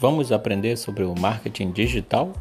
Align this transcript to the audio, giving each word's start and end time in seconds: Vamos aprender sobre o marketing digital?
Vamos 0.00 0.32
aprender 0.32 0.78
sobre 0.78 1.04
o 1.04 1.14
marketing 1.14 1.72
digital? 1.72 2.32